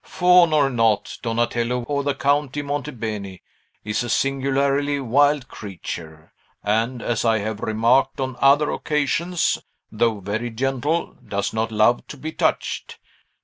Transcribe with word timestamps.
"Faun 0.03 0.51
or 0.51 0.67
not, 0.71 1.19
Donatello 1.21 1.83
or 1.83 2.01
the 2.03 2.15
Count 2.15 2.53
di 2.53 2.63
Monte 2.63 2.89
Beni 2.89 3.43
is 3.83 4.01
a 4.01 4.09
singularly 4.09 4.99
wild 4.99 5.47
creature, 5.47 6.33
and, 6.63 7.03
as 7.03 7.23
I 7.23 7.37
have 7.37 7.59
remarked 7.59 8.19
on 8.19 8.35
other 8.39 8.71
occasions, 8.71 9.59
though 9.91 10.19
very 10.19 10.49
gentle, 10.49 11.15
does 11.23 11.53
not 11.53 11.71
love 11.71 12.07
to 12.07 12.17
be 12.17 12.31
touched. 12.31 12.97